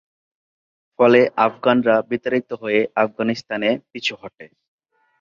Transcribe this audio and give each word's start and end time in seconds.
ফলে 0.99 1.19
আফগানরা 1.37 1.95
বিতাড়িত 2.09 2.49
হয়ে 2.61 2.81
আফগানিস্তানে 2.95 3.69
পিছু 3.91 4.13
হটে। 4.21 4.45